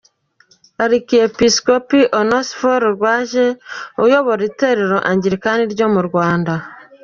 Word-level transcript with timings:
ArchBishop 0.83 1.87
Onesphore 2.19 2.85
Rwaje 2.95 3.45
uyobora 4.03 4.41
Itorero 4.49 4.97
Angilikani 5.09 5.63
ryo 5.73 5.87
mu 5.93 6.01
Rwanda. 6.07 6.53